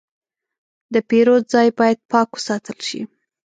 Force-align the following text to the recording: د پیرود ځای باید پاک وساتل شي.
د 0.93 0.95
پیرود 1.09 1.43
ځای 1.53 1.67
باید 1.79 1.99
پاک 2.11 2.29
وساتل 2.33 2.77
شي. 2.87 3.01